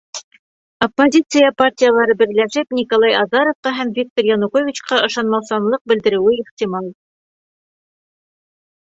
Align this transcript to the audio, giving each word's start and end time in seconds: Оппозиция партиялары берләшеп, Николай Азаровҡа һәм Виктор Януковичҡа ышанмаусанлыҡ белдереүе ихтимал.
Оппозиция 0.85 1.51
партиялары 1.61 2.15
берләшеп, 2.21 2.73
Николай 2.79 3.19
Азаровҡа 3.19 3.75
һәм 3.81 3.93
Виктор 4.01 4.27
Януковичҡа 4.33 5.01
ышанмаусанлыҡ 5.11 5.87
белдереүе 5.93 6.37
ихтимал. 6.43 6.93